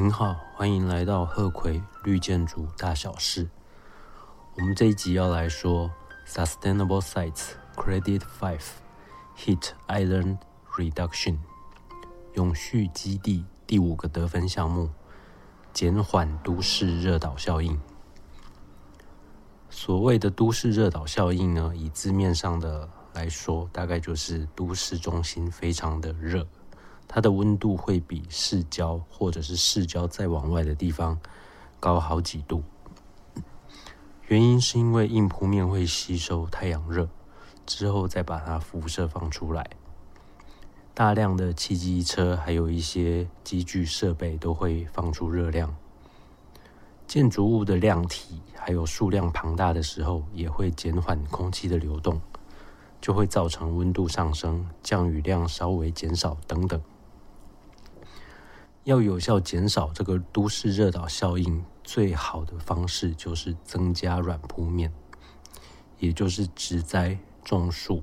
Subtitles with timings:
[0.00, 3.48] 您好，欢迎来到鹤葵绿建筑大小事。
[4.54, 5.90] 我们这一集要来说
[6.24, 8.62] Sustainable Sites Credit Five
[9.36, 10.38] Heat Island
[10.70, 11.38] Reduction
[12.34, 14.90] 永续基地第五个得分项目：
[15.72, 17.80] 减缓都市热岛效应。
[19.68, 26.46] 所谓的都市热岛效应呢，以字面上的来说，大概就是都市中心非常的热。
[27.08, 31.18] 它的温度会比市郊或者是市郊再往外的地方
[31.80, 32.62] 高好几度，
[34.26, 37.08] 原因是因为硬铺面会吸收太阳热，
[37.64, 39.70] 之后再把它辐射放出来。
[40.92, 45.74] 大量的汽机车还有一些机具设备都会放出热量。
[47.06, 52.20] 建筑物的量体还有数量庞大的时候，也会减缓空气的流动，
[53.00, 56.78] 就会造成温度上升、降雨量稍微减少等等。
[58.88, 64.90] 要有效减少这个都市热岛效应，最好的方式就是增加软铺面，
[65.98, 68.02] 也就是植栽种树。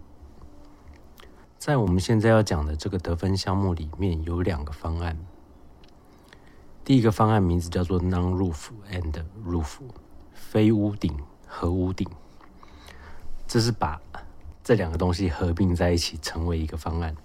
[1.58, 5.18] 在我们现在要讲的这个得分项目里面，有两个方案。
[6.84, 9.80] 第一个方案名字叫做 Non-Roof and Roof，
[10.36, 12.08] 非屋顶和屋顶，
[13.48, 14.00] 这是把
[14.64, 17.16] 这两个东西合并在一起成为一个方案。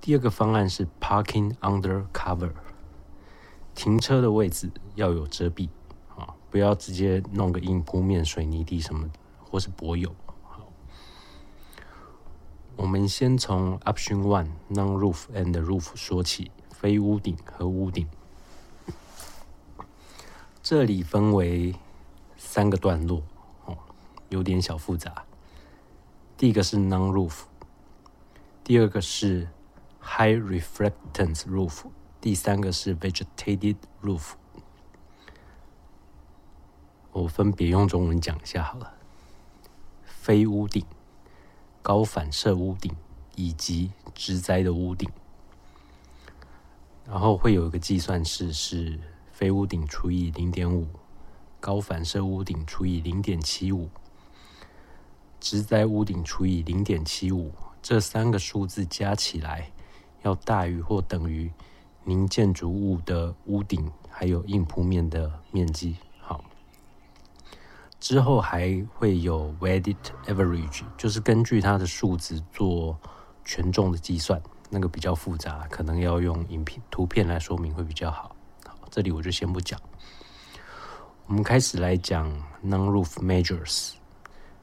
[0.00, 2.52] 第二个方案是 parking under cover，
[3.74, 5.68] 停车的位置要有遮蔽
[6.16, 9.10] 啊，不要直接弄个硬铺面水泥地什么，
[9.44, 10.14] 或是柏油。
[12.76, 18.08] 我们先从 option one non roof and roof 说起，非屋顶和屋顶。
[20.62, 21.74] 这里分为
[22.38, 23.22] 三个段落
[23.66, 23.76] 哦，
[24.30, 25.24] 有点小复杂。
[26.38, 27.42] 第一个是 non roof，
[28.64, 29.48] 第二个是
[30.12, 31.84] High reflectance roof，
[32.20, 34.32] 第三个是 vegetated roof。
[37.12, 38.92] 我分别用中文讲一下好了。
[40.02, 40.84] 非屋顶、
[41.80, 42.92] 高反射屋顶
[43.36, 45.08] 以及植栽的屋顶，
[47.06, 48.98] 然后会有一个计算式是
[49.30, 50.88] 非屋顶除以零点五，
[51.60, 53.88] 高反射屋顶除以零点七五，
[55.38, 59.70] 植栽屋顶除以零点七五，这三个数字加起来。
[60.22, 61.50] 要大于或等于
[62.04, 65.96] 您建筑物的屋顶还有硬铺面的面积。
[66.20, 66.44] 好，
[67.98, 72.98] 之后还会有 weighted average，就是根据它的数值做
[73.44, 78.34] 权重的计算，那个比较复杂，可能要用影片图片来说明会比较好。
[78.66, 79.80] 好，这里我就先不讲。
[81.26, 82.30] 我们开始来讲
[82.64, 83.92] non-roof measures，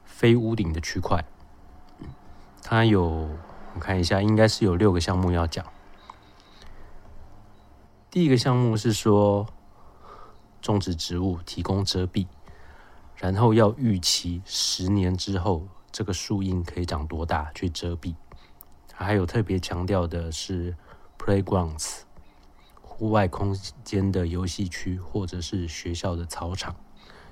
[0.04, 1.24] 非屋顶的区块，
[2.62, 3.28] 它有。
[3.78, 5.64] 我看一下，应该是有六个项目要讲。
[8.10, 9.46] 第一个项目是说
[10.60, 12.26] 种植植物提供遮蔽，
[13.14, 18.16] 然后要预期十年之后这个树荫可以长多大去遮蔽。
[18.92, 20.76] 还有特别强调的是
[21.16, 22.00] playgrounds
[22.82, 26.74] 户外空间的游戏区或者是学校的操场，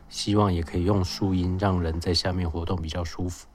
[0.09, 3.49] 希望也可以用树荫让人在下面活动比较舒服。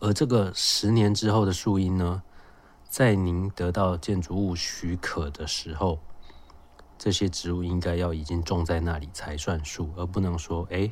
[0.00, 2.22] 而这个十年之后的树荫呢，
[2.88, 5.98] 在您得到建筑物许可的时候，
[6.96, 10.90] 这些植物应该要已经种在那里才算数，而不能说，哎，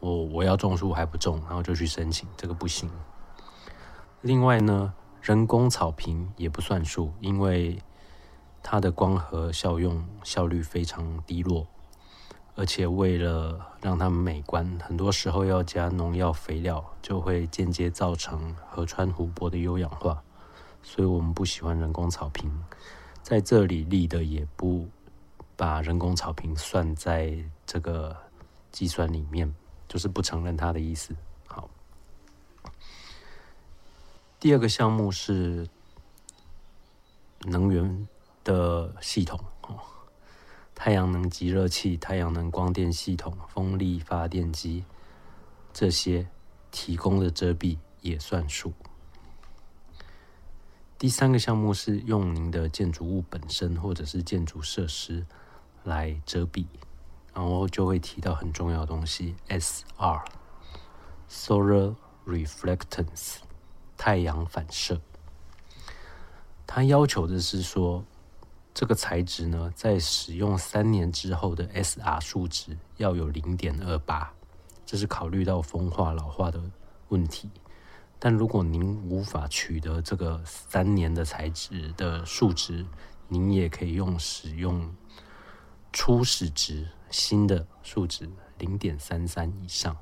[0.00, 2.90] 我我要种树还不种，然后就去申请，这个不行。
[4.20, 4.92] 另外呢，
[5.22, 7.82] 人工草坪也不算数，因为
[8.62, 11.66] 它的光合效用效率非常低落。
[12.56, 20.22] 而且为了让它们美观，很多时候要加农药肥料，就会间接造成河川湖泊的优氧化，
[20.82, 22.50] 所以我们不喜欢人工草坪。
[23.22, 24.88] 在这里立的也不
[25.54, 28.16] 把人工草坪算在这个
[28.72, 29.54] 计算里面，
[29.86, 31.14] 就是不承认它的意思。
[31.46, 31.68] 好，
[34.40, 35.68] 第二个项目是
[37.42, 38.08] 能源
[38.42, 39.38] 的系统。
[40.86, 44.84] 太阳能集热器、太阳能光电系统、风力发电机，
[45.72, 46.28] 这些
[46.70, 48.72] 提供的遮蔽也算数。
[50.96, 55.26] 第三个项目是用您的建筑物本身或者是建筑设施
[55.82, 56.66] 来遮蔽，
[57.34, 63.38] 然后就会提到很重要的东西：SR（Solar Reflectance，
[63.96, 65.00] 太阳反射）。
[66.64, 68.04] 它要求的是说。
[68.76, 74.30] 这个材质呢，在使用三年之后的 SR 数值要有零点二八，
[74.84, 76.60] 这是考虑到风化老化的
[77.08, 77.50] 问题。
[78.18, 82.84] 但如果您无法取得这个三年的材质的数值，
[83.28, 84.94] 您也可以用使用
[85.90, 88.28] 初始值新的数值
[88.58, 89.96] 零点三三以上。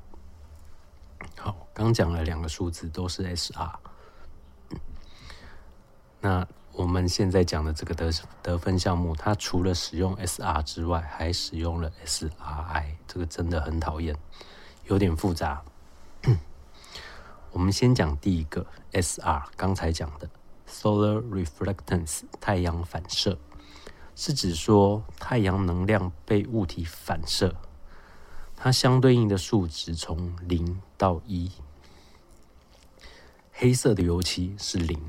[1.37, 3.73] 好，刚讲了两个数字都是 SR，
[6.19, 6.45] 那
[6.77, 8.11] 我们现在讲的这个得
[8.43, 14.13] 得分项目，它除了使用 SR 之外，还使用了 SRI，这个真的很讨厌，
[14.83, 15.63] 有点复杂。
[17.53, 20.29] 我们先讲第一个 SR，刚才讲的
[20.69, 23.37] Solar Reflectance 太阳反射，
[24.13, 27.55] 是指说太阳能量被物体反射，
[28.57, 31.49] 它相对应的数值从零到一。
[33.53, 34.99] 黑色的油漆是零，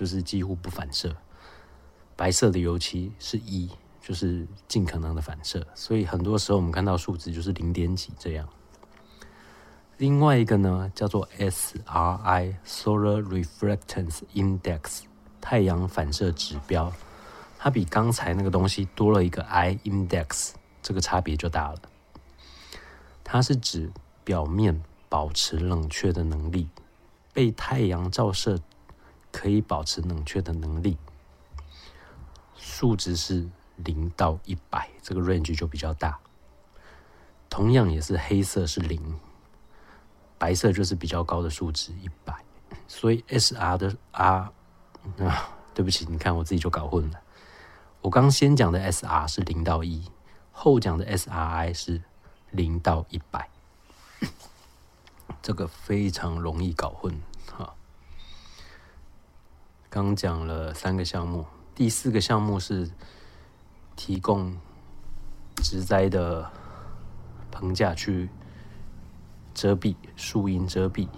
[0.00, 1.10] 就是几乎不反射；
[2.16, 3.68] 白色的油漆是一，
[4.00, 5.66] 就是尽可能的反射。
[5.74, 8.48] 所以很多时候我们看到数值就是零点几这样。
[9.98, 15.02] 另外一个呢，叫做 SRI（Solar Reflectance Index，
[15.38, 16.90] 太阳反射指标），
[17.60, 21.82] 它比刚才那个东西多了一个 I（Index），这个差别就大了。
[23.22, 23.92] 它是指
[24.24, 26.70] 表面保持冷却的能力，
[27.34, 28.58] 被太阳照射
[29.32, 30.96] 可以保持冷却的能力，
[32.56, 36.18] 数值是零到一百，这个 range 就比较大。
[37.48, 39.18] 同样也是黑色是零。
[40.38, 42.34] 白色就是比较高的数值，一百，
[42.88, 44.50] 所以 S R 的 R
[45.18, 47.20] 啊，对不起，你看我自己就搞混了。
[48.00, 50.10] 我刚先讲的 S R 是零到一，
[50.50, 52.02] 后讲的 S R I 是
[52.50, 53.50] 零到一百，
[55.42, 57.20] 这个非常容易搞混
[57.54, 57.74] 哈。
[59.90, 61.44] 刚讲了三个项目，
[61.74, 62.88] 第四个项目是
[63.96, 64.56] 提供
[65.56, 66.50] 植栽的
[67.50, 68.30] 棚架去。
[69.52, 71.08] 遮蔽树荫遮蔽，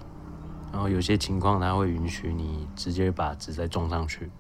[0.73, 4.31] 然后有些情况它会允许你直接把植栽种上去。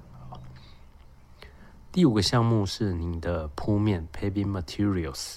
[1.92, 5.36] 第五个项目是你的铺面 （paving materials），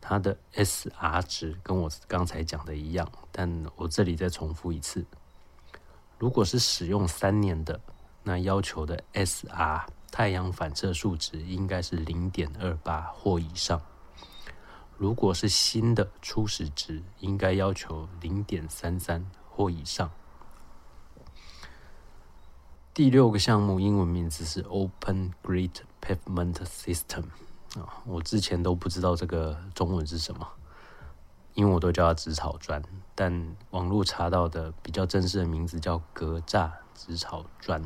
[0.00, 5.04] 它的 SR 值跟我刚才讲的一样，但我这里再重复一次：
[6.16, 7.80] 如果是使用三年的，
[8.22, 13.80] 那要求的 SR 太阳反射数值应该是零点二八或以上。
[14.96, 20.10] 如果是新的初始值，应该要求零点三三或以上。
[22.92, 25.70] 第六个项目英文名字是 Open Grid
[26.02, 27.24] Pavement System
[27.76, 30.46] 啊，我之前都不知道这个中文是什么，
[31.54, 32.82] 因为我都叫它植草砖，
[33.14, 37.82] 但网络查到的比较正式的名字叫格栅植草砖，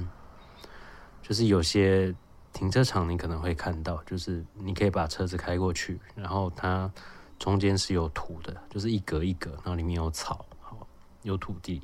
[1.25, 2.15] 就是有些。
[2.57, 6.89] 停车场你可能会看到，就是你可以把车子开过去，然后它
[7.37, 10.87] 中间是有土的，就是一格一格，然后里面有草，好
[11.23, 11.83] 有土地。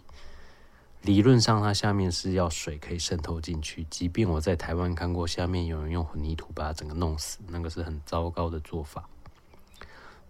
[1.03, 9.09] 理论上它下面是要水可以渗透进去，即便我在台湾看过，下面有人用混凝土把它整个弄死，那个是很糟糕的做法。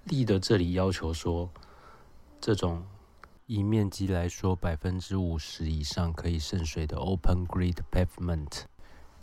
[0.05, 1.51] 立的这里要求说，
[2.41, 2.83] 这种
[3.45, 8.63] 以面积来说百分之五十以上可以渗水的 open grid pavement。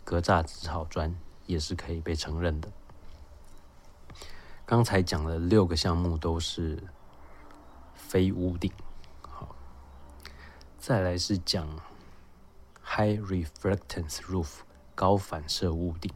[0.08, 1.14] 格栅纸草砖
[1.44, 2.72] 也是可以被承认的。
[4.64, 6.82] 刚才讲的六个项目都是
[7.94, 8.72] 非屋顶，
[9.20, 9.54] 好，
[10.78, 11.68] 再来是讲
[12.82, 14.60] high reflectance roof
[14.94, 16.10] 高反射屋顶。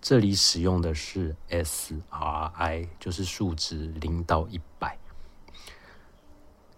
[0.00, 4.98] 这里使用的是 SRI，就是数值零到一百。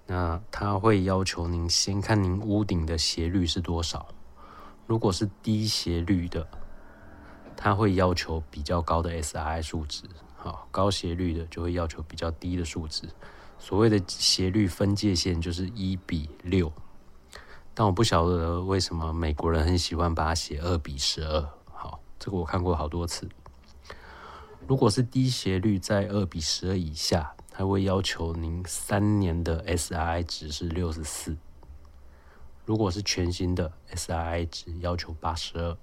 [0.06, 4.08] 那它会要求您先看您屋顶的斜率是多少。
[4.90, 6.44] 如果是低斜率的，
[7.56, 10.02] 它会要求比较高的 SRI 数值，
[10.37, 13.09] 好，高斜率的就会要求比较低的数值。
[13.56, 16.73] 所谓的斜率分界线就是一比六，
[17.73, 21.49] 但我不晓得为什么美国人很喜欢把它写二比十二。
[21.73, 23.28] 好，这个我看过好多次。
[24.66, 31.37] 如果是低斜率在二比十二以下，它会要求您三年的 SRI 值是六十四。
[32.64, 35.76] 如果是全新的 SRI 值要求八十二，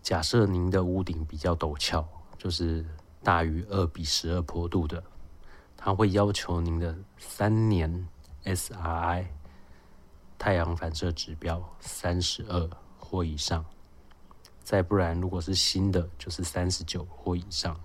[0.00, 2.06] 假设您的屋顶比较陡峭，
[2.38, 2.86] 就是
[3.22, 5.02] 大于二比十二坡度的，
[5.76, 8.06] 它会要求您的三年
[8.44, 9.26] SRI
[10.38, 13.64] 太阳反射指标三十二或以上，
[14.62, 17.76] 再不然如果是新的就是三十九或以上。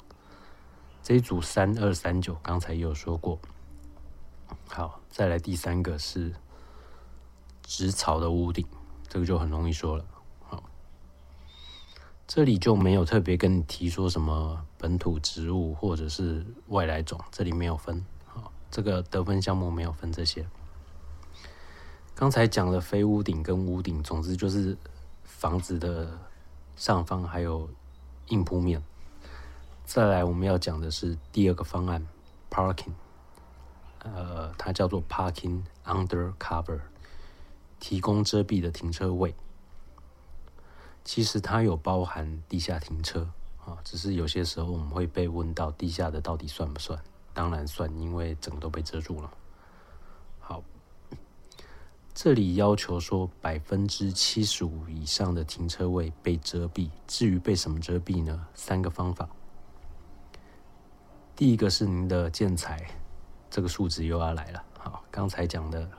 [1.01, 3.39] 这一组三二三九刚才也有说过。
[4.67, 6.31] 好，再来第三个是。
[7.71, 8.67] 植草的屋顶，
[9.07, 10.03] 这个就很容易说了。
[10.41, 10.61] 好，
[12.27, 18.05] 这里就没有特别跟你提说什么本土植物或者是外来种，这里没有分。
[18.25, 20.45] 好，这个得分项目没有分这些。
[22.13, 24.77] 刚才讲了非屋顶跟屋顶，总之就是
[25.23, 26.19] 房子的
[26.75, 27.69] 上方还有
[28.27, 28.83] 硬铺面。
[29.85, 32.05] 再来，我们要讲的是第二个方案
[32.49, 32.91] ，parking，
[33.99, 36.81] 呃，它叫做 parking under cover，
[37.81, 39.35] 提供遮蔽的停车位。
[41.03, 43.27] 其实它有包含地下停车
[43.65, 46.97] 啊，只是有些时候我们会被问到地下的到底算不算？
[47.33, 49.31] 当然算，因为整个都被遮住了。
[50.39, 50.63] 好，
[52.13, 56.91] 这里要求说百分之七十五以上的停车位被遮蔽。
[57.07, 58.47] 至于被什么遮蔽呢？
[58.53, 59.27] 三个方法。
[61.35, 62.91] 第一个是您的建材，
[63.49, 64.63] 这个数值又要来了。
[64.77, 65.89] 好，刚才讲的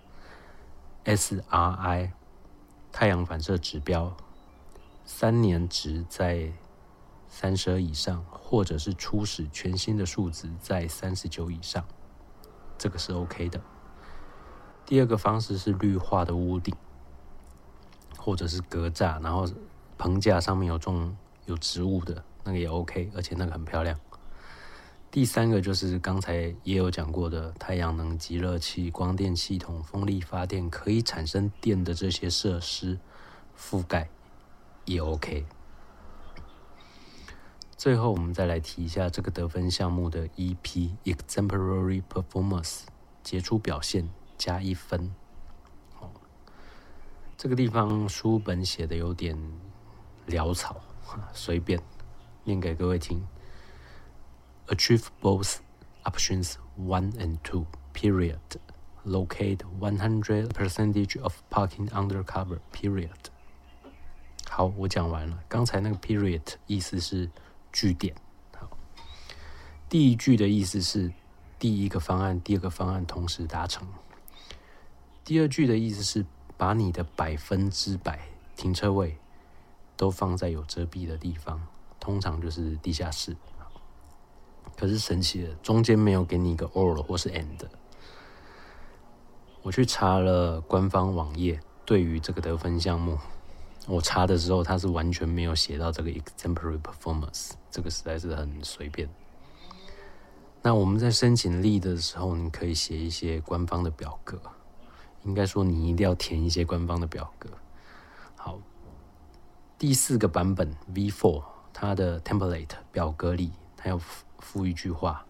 [1.04, 2.10] SRI
[2.92, 4.16] 太阳反射指标，
[5.04, 6.52] 三年值在
[7.28, 11.84] 三十以上，或者是初始全新的数值在三十九以上，
[12.78, 13.60] 这个是 OK 的。
[14.84, 16.74] 第二个方式是绿化的屋顶，
[18.18, 19.48] 或者是格栅，然后
[19.96, 21.16] 棚架上面有种
[21.46, 23.98] 有植物的那个也 OK，而且那个很漂亮。
[25.12, 32.98] 第三个就是刚才也有讲过的太阳能集热器、光电系统、风力发电可以产生电的这些设施
[33.54, 34.08] 覆盖
[34.86, 35.44] 也 OK。
[37.76, 42.84] 最后我们再来提一下这个得分项目的 EP（Exemplary Performance）
[43.22, 45.14] 杰出表现加一分。
[46.00, 46.08] 哦，
[47.36, 49.38] 这个地方书本写的有点
[50.26, 50.80] 潦草，
[51.34, 51.78] 随便
[52.44, 53.22] 念给各位听。
[54.72, 55.60] Achieve both
[56.06, 57.66] options one and two.
[57.92, 58.38] Period.
[59.04, 62.58] Locate 100 percentage of parking under cover.
[62.72, 63.10] Period.
[64.48, 65.38] 好，我讲完了。
[65.46, 67.28] 刚才那个 period 意思是
[67.70, 68.14] 句点。
[68.56, 68.70] 好，
[69.90, 71.12] 第一句的意思是
[71.58, 73.86] 第一个方案、第二个方案同时达成。
[75.22, 76.24] 第二句的意思是
[76.56, 78.26] 把你的百分之百
[78.56, 79.18] 停车位
[79.98, 81.60] 都放在有遮蔽的地方，
[82.00, 83.36] 通常就是地下室。
[84.76, 87.66] 可是神奇的，中间没有给你一个 or 或是 and。
[89.62, 93.16] 我去查了官方网页，对于这个得分项目，
[93.86, 99.08] 我查的时候它是完全没有写到这个 exemplary performance，这个实在是很随便。
[100.62, 104.40] 那我们在申请力的时候，你可以写一些官方的表格，
[105.24, 107.48] 应该说你一定要填一些官方的表格。
[108.36, 108.58] 好，
[109.78, 111.42] 第四个版本 V4
[111.72, 113.52] 它的 template 表格里，
[113.82, 114.00] 还有。
[114.44, 115.24] 附一句话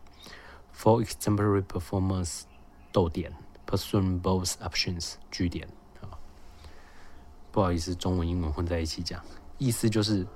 [0.74, 2.44] ：For exemplary performance，
[2.92, 3.30] 逗点
[3.66, 5.68] ，pursue both options，句点
[6.00, 6.16] 啊。
[7.52, 9.22] 不好意思，中文英文混在一起讲，
[9.58, 10.26] 意思就是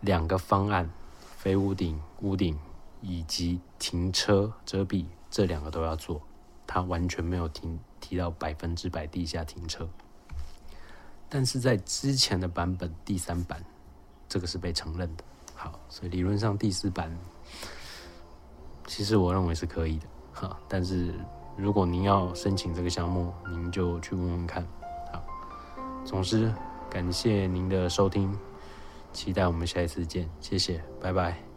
[0.00, 2.58] 两个方案，非屋顶、屋顶
[3.00, 6.20] 以及停车遮蔽这两个都要做。
[6.66, 9.88] 他完全没有提提到百分之百地下停车，
[11.28, 13.64] 但是在之前的版本第三版，
[14.28, 15.22] 这个是被承认的。
[15.60, 17.10] 好，所以理论上第四版，
[18.86, 20.56] 其实我认为是可以的，哈。
[20.68, 21.12] 但是
[21.56, 24.64] 如果您要申请这个项目，您就去问问看。
[25.12, 25.20] 好，
[26.04, 26.52] 总之
[26.88, 28.32] 感谢您的收听，
[29.12, 31.47] 期待我们下一次见，谢谢，拜拜。